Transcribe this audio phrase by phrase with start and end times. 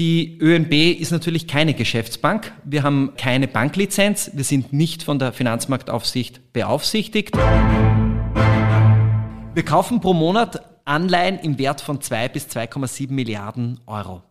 [0.00, 2.54] Die ÖNB ist natürlich keine Geschäftsbank.
[2.64, 4.30] Wir haben keine Banklizenz.
[4.32, 7.36] Wir sind nicht von der Finanzmarktaufsicht beaufsichtigt.
[9.54, 14.22] Wir kaufen pro Monat Anleihen im Wert von 2 bis 2,7 Milliarden Euro.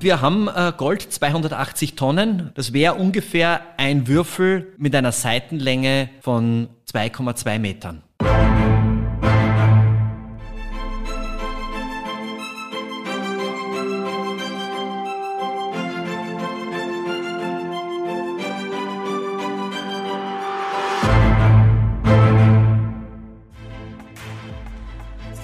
[0.00, 2.50] Wir haben äh, Gold 280 Tonnen.
[2.54, 8.02] Das wäre ungefähr ein Würfel mit einer Seitenlänge von 2,2 Metern.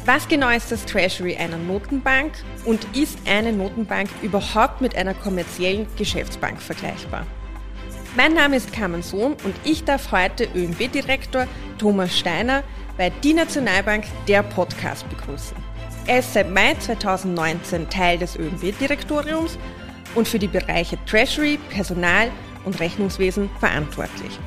[0.06, 2.34] Was genau ist das Treasury einer Notenbank
[2.66, 7.26] und ist eine Notenbank überhaupt mit einer kommerziellen Geschäftsbank vergleichbar?
[8.14, 11.46] Mein Name ist Carmen Sohn und ich darf heute ÖNB-Direktor
[11.78, 12.62] Thomas Steiner
[12.98, 15.56] bei Die Nationalbank der Podcast begrüßen.
[16.06, 19.58] Er ist seit Mai 2019 Teil des ÖNB-Direktoriums
[20.14, 22.30] und für die Bereiche Treasury, Personal
[22.66, 24.38] und Rechnungswesen verantwortlich.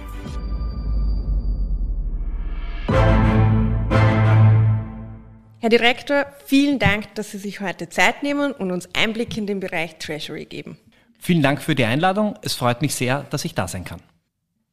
[5.67, 9.59] Herr Direktor, vielen Dank, dass Sie sich heute Zeit nehmen und uns Einblick in den
[9.59, 10.77] Bereich Treasury geben.
[11.19, 12.39] Vielen Dank für die Einladung.
[12.41, 13.99] Es freut mich sehr, dass ich da sein kann.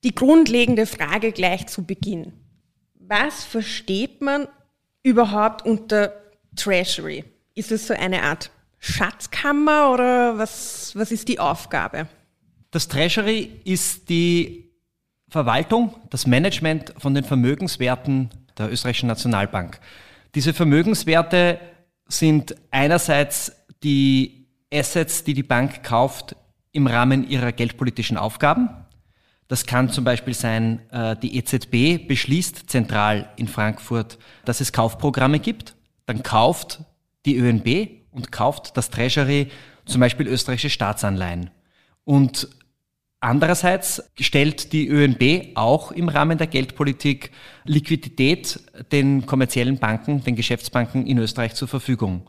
[0.04, 2.32] Die grundlegende Frage gleich zu Beginn.
[2.94, 4.46] Was versteht man
[5.02, 6.12] überhaupt unter
[6.54, 7.24] Treasury?
[7.56, 12.06] Ist es so eine Art Schatzkammer oder was, was ist die Aufgabe?
[12.70, 14.70] Das Treasury ist die
[15.28, 19.80] Verwaltung, das Management von den Vermögenswerten der österreichischen Nationalbank.
[20.34, 21.60] Diese Vermögenswerte
[22.08, 26.36] sind einerseits die Assets, die die Bank kauft
[26.72, 28.68] im Rahmen ihrer geldpolitischen Aufgaben.
[29.46, 35.38] Das kann zum Beispiel sein, äh, die EZB beschließt zentral in Frankfurt, dass es Kaufprogramme
[35.38, 35.76] gibt.
[36.06, 36.80] Dann kauft
[37.26, 39.50] die ÖNB und kauft das Treasury
[39.84, 41.50] zum Beispiel österreichische Staatsanleihen.
[42.04, 42.48] Und
[43.24, 47.30] Andererseits stellt die ÖNB auch im Rahmen der Geldpolitik
[47.64, 48.60] Liquidität
[48.92, 52.28] den kommerziellen Banken, den Geschäftsbanken in Österreich zur Verfügung.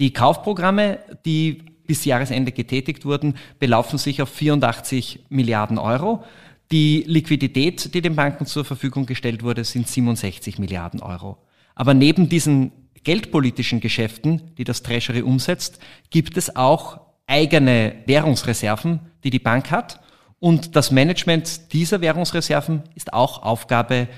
[0.00, 6.24] Die Kaufprogramme, die bis Jahresende getätigt wurden, belaufen sich auf 84 Milliarden Euro.
[6.72, 11.38] Die Liquidität, die den Banken zur Verfügung gestellt wurde, sind 67 Milliarden Euro.
[11.76, 12.72] Aber neben diesen
[13.04, 15.78] geldpolitischen Geschäften, die das Treasury umsetzt,
[16.10, 20.00] gibt es auch eigene Währungsreserven, die die Bank hat
[20.38, 24.08] und das Management dieser Währungsreserven ist auch Aufgabe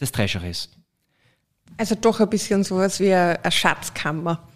[0.00, 0.70] des Treasuries.
[1.76, 4.47] Also doch ein bisschen sowas wie eine Schatzkammer.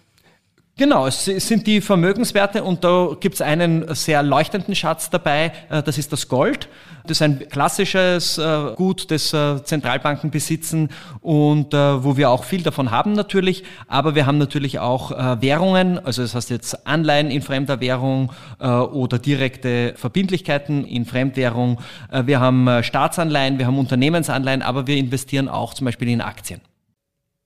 [0.75, 5.83] Genau, es sind die Vermögenswerte und da gibt es einen sehr leuchtenden Schatz dabei, äh,
[5.83, 6.67] das ist das Gold.
[7.03, 10.89] Das ist ein klassisches äh, Gut, das äh, Zentralbanken besitzen
[11.21, 16.21] und wo wir auch viel davon haben natürlich, aber wir haben natürlich auch Währungen, also
[16.21, 21.79] das heißt jetzt Anleihen in fremder Währung oder direkte Verbindlichkeiten in Fremdwährung.
[22.25, 26.61] Wir haben Staatsanleihen, wir haben Unternehmensanleihen, aber wir investieren auch zum Beispiel in Aktien.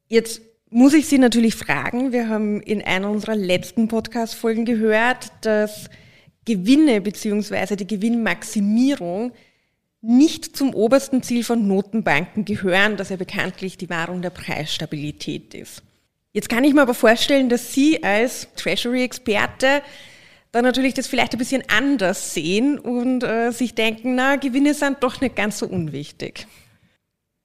[0.07, 5.89] Jetzt muss ich Sie natürlich fragen, wir haben in einer unserer letzten Podcast-Folgen gehört, dass
[6.45, 7.75] Gewinne bzw.
[7.75, 9.31] die Gewinnmaximierung
[10.01, 15.83] nicht zum obersten Ziel von Notenbanken gehören, das ja bekanntlich die Wahrung der Preisstabilität ist.
[16.33, 19.81] Jetzt kann ich mir aber vorstellen, dass Sie als Treasury-Experte
[20.51, 24.97] dann natürlich das vielleicht ein bisschen anders sehen und äh, sich denken, na, Gewinne sind
[25.01, 26.47] doch nicht ganz so unwichtig.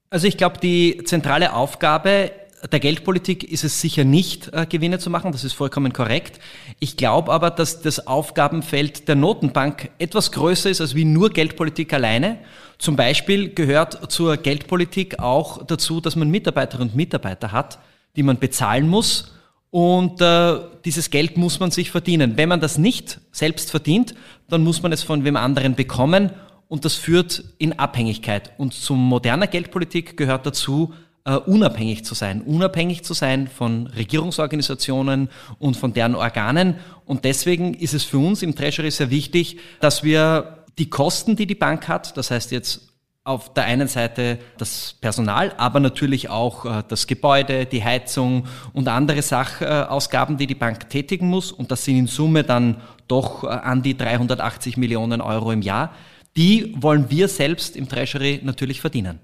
[0.09, 2.31] Also ich glaube, die zentrale Aufgabe
[2.71, 6.39] der Geldpolitik ist es sicher nicht, äh, Gewinne zu machen, das ist vollkommen korrekt.
[6.79, 11.93] Ich glaube aber, dass das Aufgabenfeld der Notenbank etwas größer ist als wie nur Geldpolitik
[11.93, 12.39] alleine.
[12.77, 17.79] Zum Beispiel gehört zur Geldpolitik auch dazu, dass man Mitarbeiterinnen und Mitarbeiter hat,
[18.15, 19.33] die man bezahlen muss.
[19.69, 22.37] Und äh, dieses Geld muss man sich verdienen.
[22.37, 24.13] Wenn man das nicht selbst verdient,
[24.47, 26.31] dann muss man es von wem anderen bekommen
[26.67, 28.51] und das führt in Abhängigkeit.
[28.57, 30.93] Und zum moderner Geldpolitik gehört dazu,
[31.25, 36.75] Uh, unabhängig zu sein, unabhängig zu sein von Regierungsorganisationen und von deren Organen.
[37.05, 41.47] Und deswegen ist es für uns im Treasury sehr wichtig, dass wir die Kosten, die
[41.47, 42.89] die Bank hat, das heißt jetzt
[43.23, 48.89] auf der einen Seite das Personal, aber natürlich auch uh, das Gebäude, die Heizung und
[48.89, 51.53] andere Sachausgaben, die die Bank tätigen muss.
[51.53, 55.93] Und das sind in Summe dann doch uh, an die 380 Millionen Euro im Jahr.
[56.35, 59.19] Die wollen wir selbst im Treasury natürlich verdienen.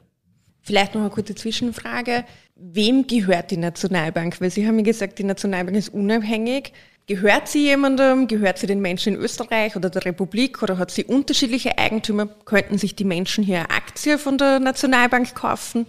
[0.70, 2.26] Vielleicht noch eine kurze Zwischenfrage.
[2.56, 4.40] Wem gehört die Nationalbank?
[4.40, 6.74] Weil Sie haben ja gesagt, die Nationalbank ist unabhängig.
[7.08, 8.28] Gehört sie jemandem?
[8.28, 10.62] Gehört sie den Menschen in Österreich oder der Republik?
[10.62, 12.28] Oder hat sie unterschiedliche Eigentümer?
[12.28, 15.88] Könnten sich die Menschen hier eine Aktie von der Nationalbank kaufen?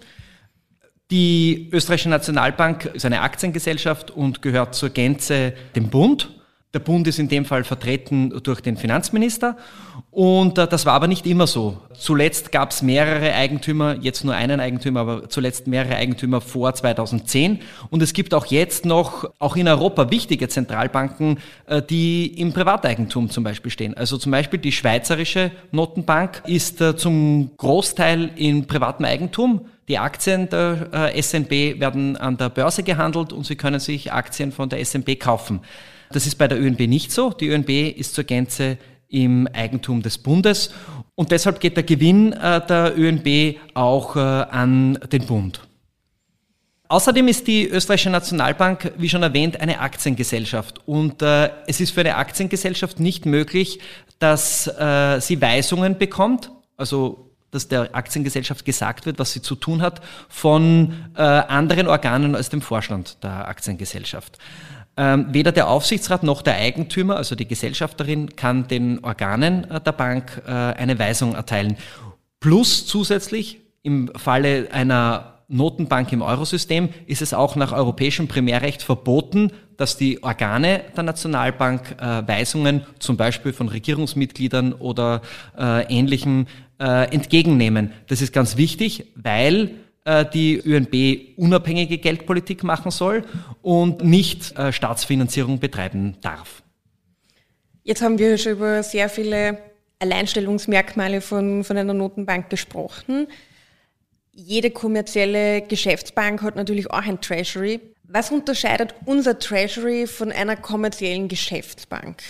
[1.11, 6.40] Die österreichische Nationalbank ist eine Aktiengesellschaft und gehört zur Gänze dem Bund.
[6.73, 9.57] Der Bund ist in dem Fall vertreten durch den Finanzminister
[10.13, 11.79] und äh, das war aber nicht immer so.
[11.99, 17.59] Zuletzt gab es mehrere Eigentümer, jetzt nur einen Eigentümer, aber zuletzt mehrere Eigentümer vor 2010
[17.91, 23.31] und es gibt auch jetzt noch, auch in Europa, wichtige Zentralbanken, äh, die im Privateigentum
[23.31, 23.95] zum Beispiel stehen.
[23.95, 29.67] Also zum Beispiel die Schweizerische Notenbank ist äh, zum Großteil in privatem Eigentum.
[29.89, 34.53] Die Aktien der äh, SNB werden an der Börse gehandelt und Sie können sich Aktien
[34.53, 35.63] von der SNB kaufen.
[36.13, 37.31] Das ist bei der ÖNB nicht so.
[37.31, 38.79] Die ÖNB ist zur Gänze
[39.09, 40.71] im Eigentum des Bundes
[41.15, 45.61] und deshalb geht der Gewinn äh, der ÖNB auch äh, an den Bund.
[46.89, 50.81] Außerdem ist die Österreichische Nationalbank, wie schon erwähnt, eine Aktiengesellschaft.
[50.87, 53.79] Und äh, es ist für eine Aktiengesellschaft nicht möglich,
[54.19, 59.83] dass äh, sie Weisungen bekommt, also dass der Aktiengesellschaft gesagt wird, was sie zu tun
[59.83, 64.39] hat, von äh, anderen Organen als dem Vorstand der Aktiengesellschaft.
[65.01, 69.93] Ähm, weder der Aufsichtsrat noch der Eigentümer, also die Gesellschafterin, kann den Organen äh, der
[69.93, 71.79] Bank äh, eine Weisung erteilen.
[72.39, 79.53] Plus zusätzlich im Falle einer Notenbank im Eurosystem ist es auch nach europäischem Primärrecht verboten,
[79.79, 85.23] dass die Organe der Nationalbank äh, Weisungen zum Beispiel von Regierungsmitgliedern oder
[85.59, 86.47] äh, Ähnlichem
[86.79, 87.93] äh, entgegennehmen.
[88.09, 89.71] Das ist ganz wichtig, weil
[90.05, 93.25] die ÖNB unabhängige Geldpolitik machen soll
[93.63, 96.63] und nicht äh, Staatsfinanzierung betreiben darf.
[97.83, 99.59] Jetzt haben wir schon über sehr viele
[99.99, 103.27] Alleinstellungsmerkmale von, von einer Notenbank gesprochen.
[104.33, 107.81] Jede kommerzielle Geschäftsbank hat natürlich auch ein Treasury.
[108.05, 112.23] Was unterscheidet unser Treasury von einer kommerziellen Geschäftsbank?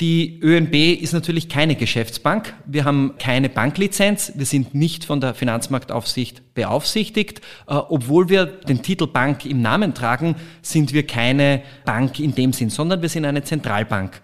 [0.00, 2.54] Die ÖNB ist natürlich keine Geschäftsbank.
[2.66, 4.32] Wir haben keine Banklizenz.
[4.36, 7.40] Wir sind nicht von der Finanzmarktaufsicht beaufsichtigt.
[7.66, 12.52] Äh, obwohl wir den Titel Bank im Namen tragen, sind wir keine Bank in dem
[12.52, 14.20] Sinn, sondern wir sind eine Zentralbank.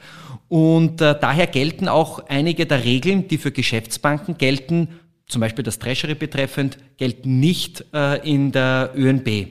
[0.48, 4.88] Und äh, daher gelten auch einige der Regeln, die für Geschäftsbanken gelten,
[5.26, 9.48] zum Beispiel das Treasury betreffend, gelten nicht äh, in der ÖNB.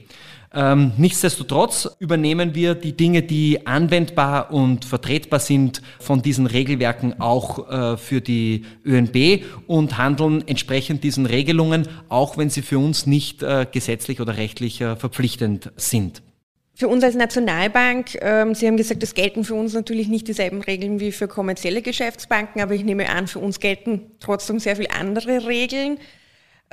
[0.55, 7.69] Ähm, nichtsdestotrotz übernehmen wir die Dinge, die anwendbar und vertretbar sind von diesen Regelwerken auch
[7.69, 13.41] äh, für die ÖNB und handeln entsprechend diesen Regelungen, auch wenn sie für uns nicht
[13.41, 16.21] äh, gesetzlich oder rechtlich äh, verpflichtend sind.
[16.75, 20.61] Für uns als Nationalbank, ähm, Sie haben gesagt, es gelten für uns natürlich nicht dieselben
[20.61, 24.91] Regeln wie für kommerzielle Geschäftsbanken, aber ich nehme an, für uns gelten trotzdem sehr viele
[24.91, 25.97] andere Regeln.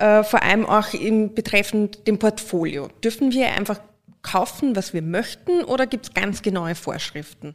[0.01, 2.89] Äh, vor allem auch im betreffend dem Portfolio.
[3.05, 3.81] Dürfen wir einfach
[4.23, 7.55] kaufen, was wir möchten, oder gibt es ganz genaue Vorschriften?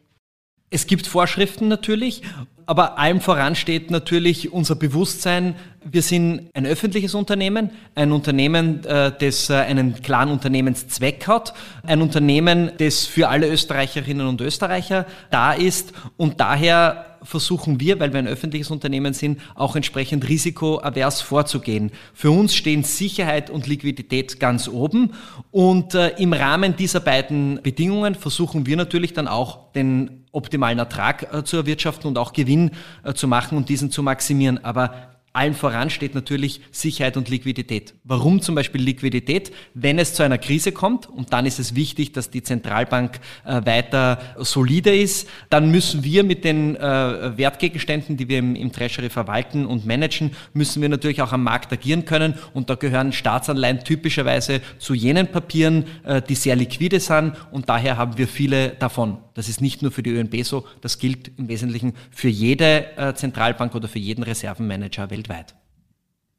[0.70, 2.22] Es gibt Vorschriften natürlich,
[2.68, 9.12] aber allem voran steht natürlich unser Bewusstsein, wir sind ein öffentliches Unternehmen, ein Unternehmen, äh,
[9.18, 15.54] das äh, einen klaren Unternehmenszweck hat, ein Unternehmen, das für alle Österreicherinnen und Österreicher da
[15.54, 21.92] ist und daher versuchen wir, weil wir ein öffentliches Unternehmen sind, auch entsprechend risikoavers vorzugehen.
[22.14, 25.14] Für uns stehen Sicherheit und Liquidität ganz oben
[25.52, 31.34] und äh, im Rahmen dieser beiden Bedingungen versuchen wir natürlich dann auch den optimalen Ertrag
[31.34, 32.72] äh, zu erwirtschaften und auch Gewinn
[33.04, 34.64] äh, zu machen und diesen zu maximieren.
[34.64, 37.94] Aber allen voran steht natürlich Sicherheit und Liquidität.
[38.04, 39.52] Warum zum Beispiel Liquidität?
[39.74, 43.66] Wenn es zu einer Krise kommt, und dann ist es wichtig, dass die Zentralbank äh,
[43.66, 49.66] weiter solide ist, dann müssen wir mit den äh, Wertgegenständen, die wir im, Treasury verwalten
[49.66, 52.36] und managen, müssen wir natürlich auch am Markt agieren können.
[52.54, 57.34] Und da gehören Staatsanleihen typischerweise zu jenen Papieren, äh, die sehr liquide sind.
[57.52, 59.18] Und daher haben wir viele davon.
[59.34, 63.76] Das ist nicht nur für die ÖNB so, das gilt im Wesentlichen für jede Zentralbank
[63.76, 65.25] oder für jeden Reservenmanager weltweit.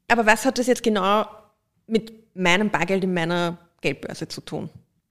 [0.07, 1.25] Aber was hat das jetzt genau
[1.87, 4.69] mit meinem Bargeld in meiner Geldbörse zu tun?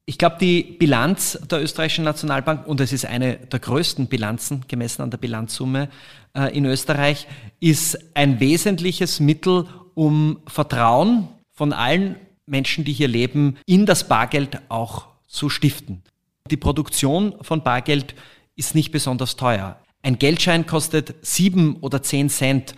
[0.09, 5.03] Ich glaube, die Bilanz der österreichischen Nationalbank, und es ist eine der größten Bilanzen gemessen
[5.03, 5.89] an der Bilanzsumme
[6.35, 7.27] äh, in Österreich,
[7.59, 12.17] ist ein wesentliches Mittel, um Vertrauen von allen
[12.47, 16.03] Menschen, die hier leben, in das Bargeld auch zu stiften.
[16.51, 18.15] Die Produktion von Bargeld
[18.55, 19.81] ist nicht besonders teuer.
[20.03, 22.77] Ein Geldschein kostet sieben oder zehn Cent,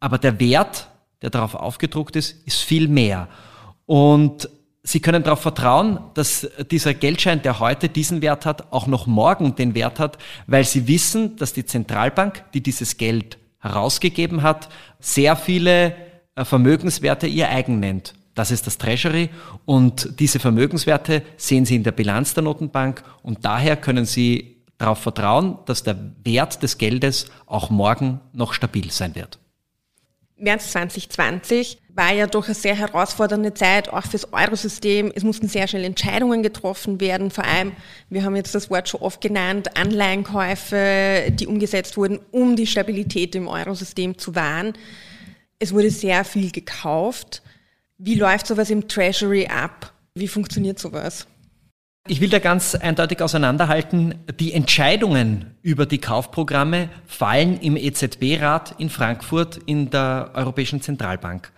[0.00, 0.88] aber der Wert,
[1.22, 3.28] der darauf aufgedruckt ist, ist viel mehr.
[3.86, 4.48] Und
[4.84, 9.54] Sie können darauf vertrauen, dass dieser Geldschein, der heute diesen Wert hat, auch noch morgen
[9.54, 15.36] den Wert hat, weil Sie wissen, dass die Zentralbank, die dieses Geld herausgegeben hat, sehr
[15.36, 15.94] viele
[16.36, 18.14] äh, Vermögenswerte ihr eigen nennt.
[18.34, 19.30] Das ist das Treasury
[19.64, 25.00] und diese Vermögenswerte sehen Sie in der Bilanz der Notenbank und daher können Sie darauf
[25.00, 29.40] vertrauen, dass der Wert des Geldes auch morgen noch stabil sein wird.
[30.38, 35.10] März 2020 war ja doch eine sehr herausfordernde Zeit, auch fürs Eurosystem.
[35.14, 37.30] Es mussten sehr schnell Entscheidungen getroffen werden.
[37.30, 37.72] Vor allem,
[38.08, 43.34] wir haben jetzt das Wort schon oft genannt, Anleihenkäufe, die umgesetzt wurden, um die Stabilität
[43.34, 44.74] im Eurosystem zu wahren.
[45.58, 47.42] Es wurde sehr viel gekauft.
[47.98, 49.92] Wie läuft sowas im Treasury ab?
[50.14, 51.26] Wie funktioniert sowas?
[52.06, 58.88] Ich will da ganz eindeutig auseinanderhalten, die Entscheidungen über die Kaufprogramme fallen im EZB-Rat in
[58.88, 61.52] Frankfurt in der Europäischen Zentralbank.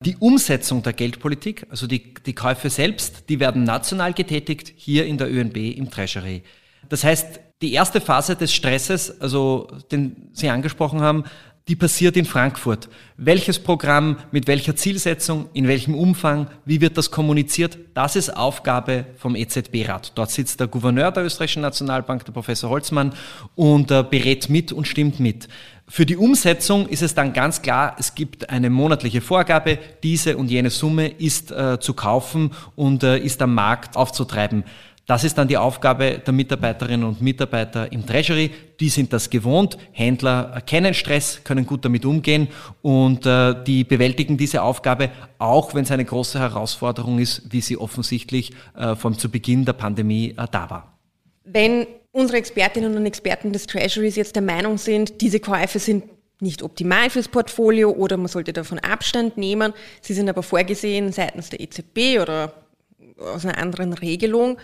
[0.00, 5.18] Die Umsetzung der Geldpolitik, also die, die Käufe selbst, die werden national getätigt, hier in
[5.18, 6.42] der ÖNB im Treasury.
[6.88, 11.22] Das heißt, die erste Phase des Stresses, also den Sie angesprochen haben,
[11.68, 12.88] die passiert in Frankfurt.
[13.16, 19.06] Welches Programm, mit welcher Zielsetzung, in welchem Umfang, wie wird das kommuniziert, das ist Aufgabe
[19.16, 20.12] vom EZB-Rat.
[20.16, 23.14] Dort sitzt der Gouverneur der österreichischen Nationalbank, der Professor Holzmann,
[23.54, 25.48] und äh, berät mit und stimmt mit.
[25.86, 30.50] Für die Umsetzung ist es dann ganz klar, es gibt eine monatliche Vorgabe, diese und
[30.50, 34.64] jene Summe ist äh, zu kaufen und äh, ist am Markt aufzutreiben.
[35.06, 38.50] Das ist dann die Aufgabe der Mitarbeiterinnen und Mitarbeiter im Treasury.
[38.78, 39.76] Die sind das gewohnt.
[39.90, 42.48] Händler kennen Stress, können gut damit umgehen
[42.82, 47.76] und äh, die bewältigen diese Aufgabe, auch wenn es eine große Herausforderung ist, wie sie
[47.76, 50.98] offensichtlich äh, vom zu Beginn der Pandemie äh, da war.
[51.44, 56.04] Wenn unsere Expertinnen und Experten des Treasuries jetzt der Meinung sind, diese Käufe sind
[56.40, 61.50] nicht optimal fürs Portfolio oder man sollte davon Abstand nehmen, sie sind aber vorgesehen seitens
[61.50, 62.52] der EZB oder
[63.18, 64.58] aus einer anderen Regelung,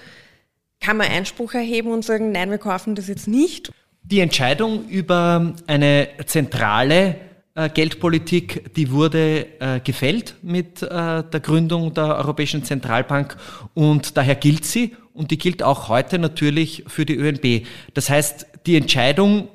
[0.81, 3.73] kann man Einspruch erheben und sagen, nein, wir kaufen das jetzt nicht?
[4.03, 7.17] Die Entscheidung über eine zentrale
[7.59, 13.37] äh, Geldpolitik, die wurde äh, gefällt mit äh, der Gründung der Europäischen Zentralbank
[13.75, 17.67] und daher gilt sie und die gilt auch heute natürlich für die ÖNB.
[17.95, 19.49] Das heißt, die Entscheidung,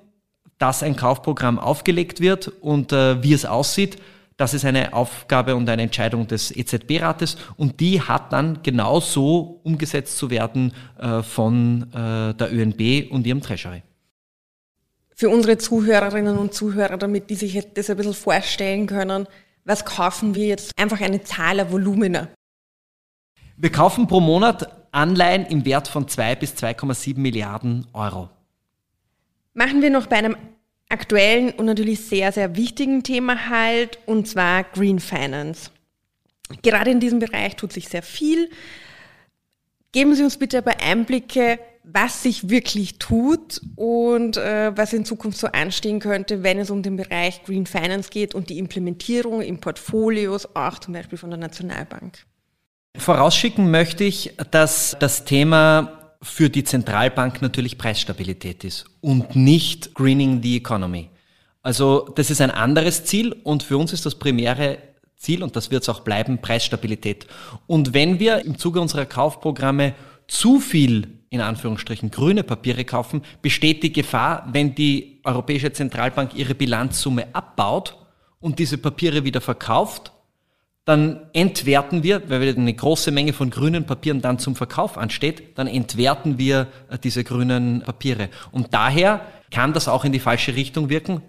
[0.57, 3.97] dass ein Kaufprogramm aufgelegt wird und wie es aussieht,
[4.37, 9.61] das ist eine Aufgabe und eine Entscheidung des EZB-Rates und die hat dann genau so
[9.63, 13.83] umgesetzt zu werden äh, von äh, der ÖNB und ihrem Treasury.
[15.15, 19.27] Für unsere Zuhörerinnen und Zuhörer, damit die sich das ein bisschen vorstellen können,
[19.65, 20.77] was kaufen wir jetzt?
[20.77, 22.27] Einfach eine Zahl, ein Volumina.
[23.55, 28.29] Wir kaufen pro Monat Anleihen im Wert von 2 bis 2,7 Milliarden Euro.
[29.53, 30.35] Machen wir noch bei einem
[30.93, 35.71] aktuellen und natürlich sehr, sehr wichtigen Thema halt, und zwar Green Finance.
[36.61, 38.49] Gerade in diesem Bereich tut sich sehr viel.
[39.91, 45.37] Geben Sie uns bitte aber Einblicke, was sich wirklich tut und äh, was in Zukunft
[45.37, 49.59] so anstehen könnte, wenn es um den Bereich Green Finance geht und die Implementierung in
[49.59, 52.19] Portfolios, auch zum Beispiel von der Nationalbank.
[52.95, 60.41] Vorausschicken möchte ich, dass das Thema für die Zentralbank natürlich Preisstabilität ist und nicht Greening
[60.41, 61.09] the Economy.
[61.61, 64.77] Also das ist ein anderes Ziel und für uns ist das primäre
[65.17, 67.27] Ziel und das wird es auch bleiben, Preisstabilität.
[67.67, 69.95] Und wenn wir im Zuge unserer Kaufprogramme
[70.27, 76.55] zu viel in Anführungsstrichen grüne Papiere kaufen, besteht die Gefahr, wenn die Europäische Zentralbank ihre
[76.55, 77.97] Bilanzsumme abbaut
[78.39, 80.12] und diese Papiere wieder verkauft,
[80.85, 85.67] dann entwerten wir, weil eine große Menge von grünen Papieren dann zum Verkauf ansteht, dann
[85.67, 88.29] entwerten wir äh, diese grünen Papiere.
[88.51, 91.21] Und daher kann das auch in die falsche Richtung wirken.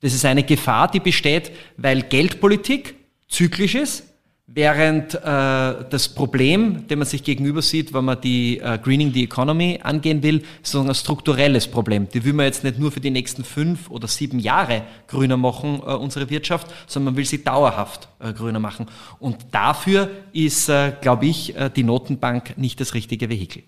[0.00, 2.94] Das ist eine Gefahr, die besteht, weil Geldpolitik
[3.28, 4.07] zyklisch ist
[4.50, 9.24] Während äh, das Problem, dem man sich gegenüber sieht, wenn man die äh, Greening the
[9.24, 12.08] Economy angehen will, ist ein strukturelles Problem.
[12.08, 15.82] Die will man jetzt nicht nur für die nächsten fünf oder sieben Jahre grüner machen,
[15.86, 18.86] äh, unsere Wirtschaft, sondern man will sie dauerhaft äh, grüner machen.
[19.18, 23.64] Und dafür ist, äh, glaube ich, äh, die Notenbank nicht das richtige Vehikel.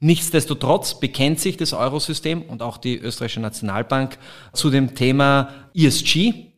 [0.00, 4.18] Nichtsdestotrotz bekennt sich das Eurosystem und auch die österreichische Nationalbank
[4.52, 6.53] zu dem Thema ESG,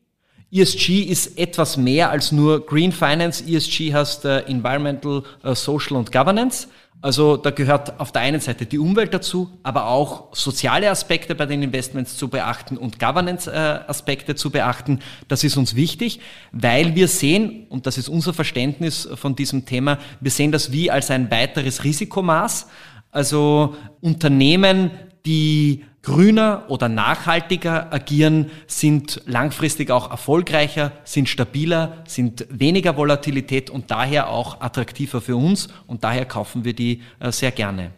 [0.57, 3.45] ESG ist etwas mehr als nur Green Finance.
[3.47, 6.69] ESG heißt äh, Environmental, äh, Social und Governance.
[7.03, 11.45] Also da gehört auf der einen Seite die Umwelt dazu, aber auch soziale Aspekte bei
[11.45, 15.01] den Investments zu beachten und Governance-Aspekte zu beachten.
[15.29, 16.21] Das ist uns wichtig,
[16.53, 20.91] weil wir sehen, und das ist unser Verständnis von diesem Thema, wir sehen das wie
[20.91, 22.67] als ein weiteres Risikomaß.
[23.11, 24.91] Also Unternehmen,
[25.27, 33.91] die grüner oder nachhaltiger agieren, sind langfristig auch erfolgreicher, sind stabiler, sind weniger Volatilität und
[33.91, 37.91] daher auch attraktiver für uns und daher kaufen wir die äh, sehr gerne.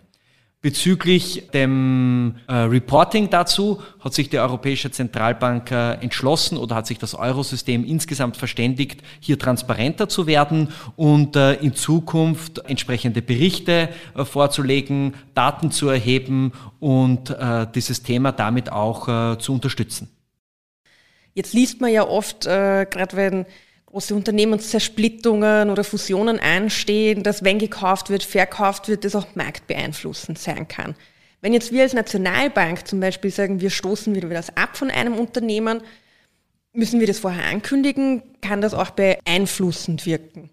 [0.61, 6.99] Bezüglich dem äh, Reporting dazu hat sich die Europäische Zentralbank äh, entschlossen oder hat sich
[6.99, 14.25] das Eurosystem insgesamt verständigt, hier transparenter zu werden und äh, in Zukunft entsprechende Berichte äh,
[14.25, 16.51] vorzulegen, Daten zu erheben
[16.81, 20.11] und äh, dieses Thema damit auch äh, zu unterstützen.
[21.35, 23.47] Jetzt liest man ja oft, gerade wenn
[23.91, 30.69] große Unternehmenszersplittungen oder Fusionen anstehen, dass wenn gekauft wird, verkauft wird, das auch marktbeeinflussend sein
[30.69, 30.95] kann.
[31.41, 35.15] Wenn jetzt wir als Nationalbank zum Beispiel sagen, wir stoßen wieder das ab von einem
[35.15, 35.81] Unternehmen,
[36.75, 38.23] müssen wir das vorher ankündigen?
[38.43, 40.51] Kann das auch beeinflussend wirken?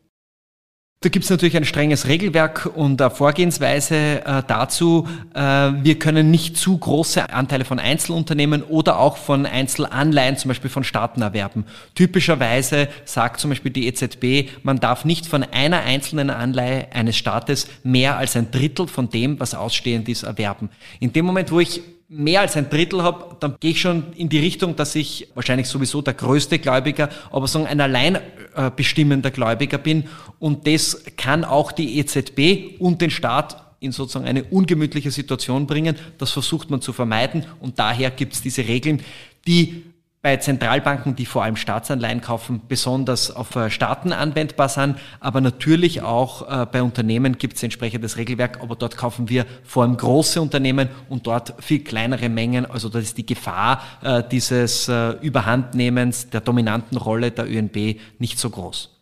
[1.05, 5.07] Da gibt es natürlich ein strenges Regelwerk und eine Vorgehensweise äh, dazu.
[5.35, 10.71] Äh, wir können nicht zu große Anteile von Einzelunternehmen oder auch von Einzelanleihen, zum Beispiel
[10.71, 11.65] von Staaten erwerben.
[11.93, 17.67] Typischerweise sagt zum Beispiel die EZB, man darf nicht von einer einzelnen Anleihe eines Staates
[17.83, 20.71] mehr als ein Drittel von dem, was ausstehend ist, erwerben.
[20.99, 24.29] In dem Moment, wo ich mehr als ein Drittel habe, dann gehe ich schon in
[24.29, 28.15] die Richtung, dass ich wahrscheinlich sowieso der größte Gläubiger, aber so ein allein
[28.55, 30.05] äh, bestimmender Gläubiger bin.
[30.39, 35.95] Und das kann auch die EZB und den Staat in sozusagen eine ungemütliche Situation bringen.
[36.17, 39.01] Das versucht man zu vermeiden und daher gibt es diese Regeln,
[39.47, 39.83] die
[40.25, 44.97] bei Zentralbanken, die vor allem Staatsanleihen kaufen, besonders auf äh, Staaten anwendbar sind.
[45.19, 49.83] Aber natürlich auch äh, bei Unternehmen gibt es entsprechendes Regelwerk, aber dort kaufen wir vor
[49.83, 52.65] allem große Unternehmen und dort viel kleinere Mengen.
[52.65, 54.89] Also da ist die Gefahr äh, dieses
[55.21, 58.97] Überhandnehmens der dominanten Rolle der ÖNB nicht so groß.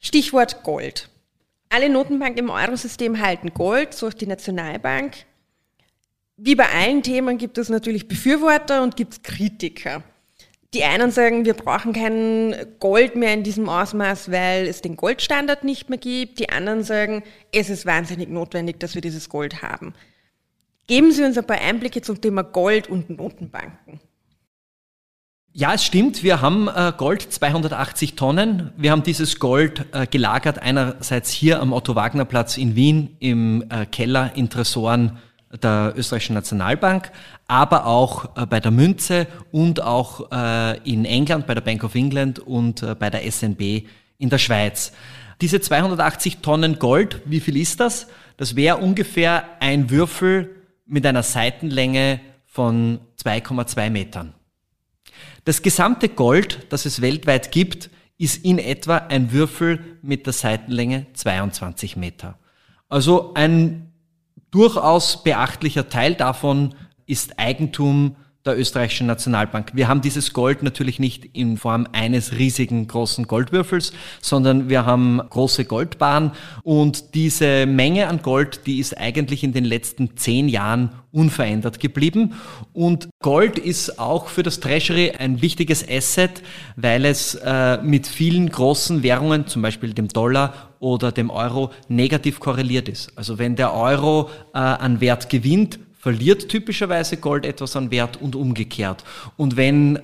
[0.00, 1.10] Stichwort Gold.
[1.68, 5.14] Alle Notenbanken im Eurosystem halten Gold, so auch die Nationalbank.
[6.36, 10.02] Wie bei allen Themen gibt es natürlich Befürworter und gibt es Kritiker.
[10.74, 15.62] Die einen sagen, wir brauchen kein Gold mehr in diesem Ausmaß, weil es den Goldstandard
[15.62, 16.40] nicht mehr gibt.
[16.40, 19.94] Die anderen sagen, es ist wahnsinnig notwendig, dass wir dieses Gold haben.
[20.88, 24.00] Geben Sie uns ein paar Einblicke zum Thema Gold und Notenbanken.
[25.52, 26.24] Ja, es stimmt.
[26.24, 28.72] Wir haben äh, Gold 280 Tonnen.
[28.76, 33.64] Wir haben dieses Gold äh, gelagert einerseits hier am Otto Wagner Platz in Wien im
[33.70, 35.18] äh, Keller in Tresoren
[35.62, 37.10] der österreichischen Nationalbank,
[37.46, 41.94] aber auch äh, bei der Münze und auch äh, in England bei der Bank of
[41.94, 43.86] England und äh, bei der SNB
[44.18, 44.92] in der Schweiz.
[45.40, 48.06] Diese 280 Tonnen Gold, wie viel ist das?
[48.36, 50.54] Das wäre ungefähr ein Würfel
[50.86, 54.34] mit einer Seitenlänge von 2,2 Metern.
[55.44, 61.06] Das gesamte Gold, das es weltweit gibt, ist in etwa ein Würfel mit der Seitenlänge
[61.14, 62.38] 22 Meter.
[62.88, 63.92] Also ein
[64.54, 68.14] durchaus beachtlicher Teil davon ist Eigentum
[68.44, 69.70] der österreichischen Nationalbank.
[69.74, 75.20] Wir haben dieses Gold natürlich nicht in Form eines riesigen großen Goldwürfels, sondern wir haben
[75.30, 80.90] große Goldbahnen und diese Menge an Gold, die ist eigentlich in den letzten zehn Jahren
[81.14, 82.34] unverändert geblieben.
[82.72, 86.42] Und Gold ist auch für das Treasury ein wichtiges Asset,
[86.76, 92.40] weil es äh, mit vielen großen Währungen, zum Beispiel dem Dollar oder dem Euro, negativ
[92.40, 93.16] korreliert ist.
[93.16, 98.36] Also wenn der Euro äh, an Wert gewinnt, verliert typischerweise Gold etwas an Wert und
[98.36, 99.04] umgekehrt.
[99.38, 100.02] Und wenn äh,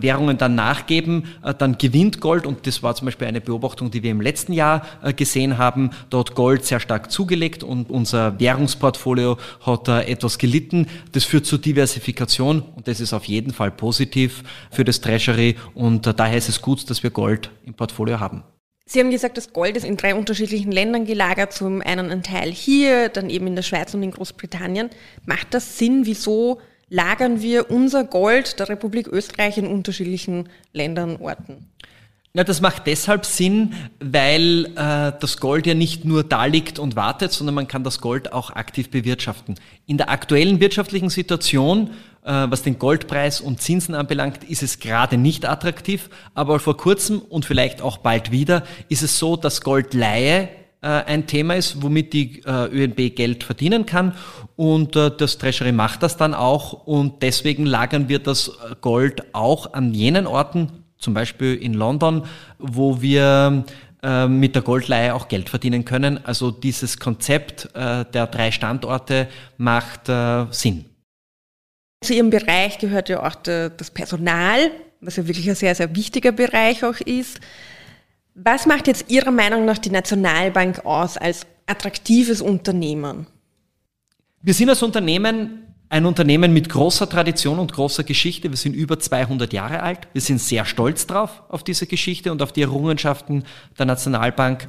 [0.00, 4.04] Währungen dann nachgeben, äh, dann gewinnt Gold und das war zum Beispiel eine Beobachtung, die
[4.04, 9.38] wir im letzten Jahr äh, gesehen haben, dort Gold sehr stark zugelegt und unser Währungsportfolio
[9.66, 10.86] hat da etwas gelitten.
[11.10, 16.06] Das führt zur Diversifikation und das ist auf jeden Fall positiv für das Treasury und
[16.06, 18.44] äh, daher ist es gut, dass wir Gold im Portfolio haben.
[18.92, 22.50] Sie haben gesagt, das Gold ist in drei unterschiedlichen Ländern gelagert, zum einen ein Teil
[22.50, 24.90] hier, dann eben in der Schweiz und in Großbritannien.
[25.26, 26.06] Macht das Sinn?
[26.06, 31.68] Wieso lagern wir unser Gold der Republik Österreich in unterschiedlichen Ländern, Orten?
[32.32, 36.96] Na, das macht deshalb Sinn, weil äh, das Gold ja nicht nur da liegt und
[36.96, 39.54] wartet, sondern man kann das Gold auch aktiv bewirtschaften.
[39.86, 41.90] In der aktuellen wirtschaftlichen Situation
[42.22, 46.10] was den Goldpreis und Zinsen anbelangt, ist es gerade nicht attraktiv.
[46.34, 50.48] Aber vor kurzem und vielleicht auch bald wieder ist es so, dass Goldleihe
[50.82, 54.14] äh, ein Thema ist, womit die äh, ÖNB Geld verdienen kann.
[54.56, 56.72] Und das Treasury macht das dann auch.
[56.86, 62.24] Und deswegen lagern wir das Gold auch an jenen Orten, zum Beispiel in London,
[62.58, 63.64] wo wir
[64.28, 66.22] mit der Goldleihe auch Geld verdienen können.
[66.24, 70.10] Also dieses Konzept der drei Standorte macht
[70.50, 70.89] Sinn.
[72.10, 76.32] Zu Ihrem Bereich gehört ja auch das Personal, was ja wirklich ein sehr, sehr wichtiger
[76.32, 77.38] Bereich auch ist.
[78.34, 83.28] Was macht jetzt Ihrer Meinung nach die Nationalbank aus als attraktives Unternehmen?
[84.42, 88.50] Wir sind als Unternehmen ein Unternehmen mit großer Tradition und großer Geschichte.
[88.50, 90.08] Wir sind über 200 Jahre alt.
[90.12, 93.44] Wir sind sehr stolz drauf, auf diese Geschichte und auf die Errungenschaften
[93.78, 94.66] der Nationalbank.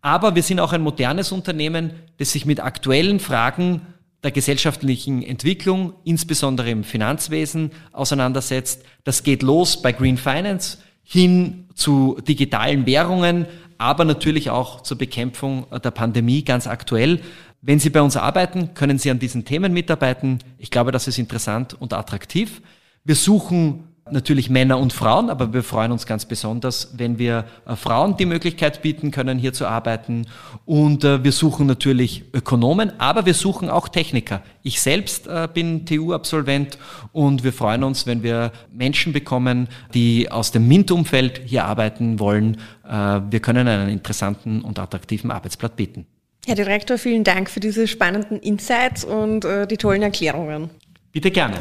[0.00, 3.82] Aber wir sind auch ein modernes Unternehmen, das sich mit aktuellen Fragen
[4.24, 8.84] der gesellschaftlichen Entwicklung, insbesondere im Finanzwesen, auseinandersetzt.
[9.04, 13.46] Das geht los bei Green Finance hin zu digitalen Währungen,
[13.78, 17.20] aber natürlich auch zur Bekämpfung der Pandemie ganz aktuell.
[17.62, 20.40] Wenn Sie bei uns arbeiten, können Sie an diesen Themen mitarbeiten.
[20.58, 22.60] Ich glaube, das ist interessant und attraktiv.
[23.04, 27.76] Wir suchen natürlich Männer und Frauen, aber wir freuen uns ganz besonders, wenn wir äh,
[27.76, 30.26] Frauen die Möglichkeit bieten können, hier zu arbeiten.
[30.64, 34.42] Und äh, wir suchen natürlich Ökonomen, aber wir suchen auch Techniker.
[34.62, 36.78] Ich selbst äh, bin TU-Absolvent
[37.12, 42.58] und wir freuen uns, wenn wir Menschen bekommen, die aus dem MINT-Umfeld hier arbeiten wollen.
[42.84, 46.06] Wir können einen interessanten und attraktiven Arbeitsplatz bieten.
[46.46, 50.70] Herr Direktor, vielen Dank für diese spannenden Insights und die tollen Erklärungen.
[51.12, 51.56] Bitte gerne.